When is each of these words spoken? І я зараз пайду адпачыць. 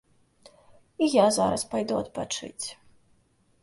І 1.05 1.11
я 1.23 1.27
зараз 1.37 1.69
пайду 1.75 2.01
адпачыць. 2.03 2.67